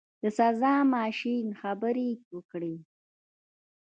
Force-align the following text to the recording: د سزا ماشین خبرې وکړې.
د 0.21 0.23
سزا 0.37 0.75
ماشین 0.95 1.45
خبرې 1.61 2.09
وکړې. 2.35 2.75